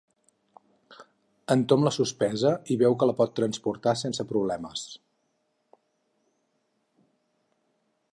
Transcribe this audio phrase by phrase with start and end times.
[1.55, 4.87] El Tom la sospesa i veu que la pot transportar sense problemes.